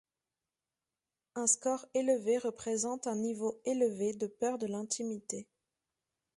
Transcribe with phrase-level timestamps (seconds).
[1.35, 5.47] Un score élevé représente un niveau élevé de peur de l'intimité.